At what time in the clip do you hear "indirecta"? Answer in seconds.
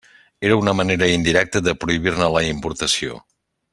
1.17-1.61